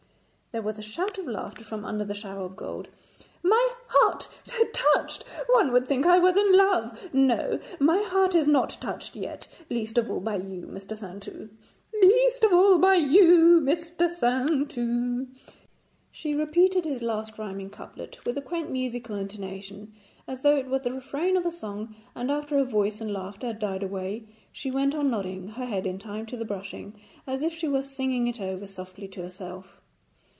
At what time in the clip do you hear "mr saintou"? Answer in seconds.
10.69-11.47, 13.61-15.27